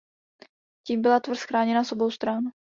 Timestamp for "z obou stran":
1.83-2.43